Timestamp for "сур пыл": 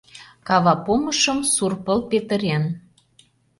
1.53-1.99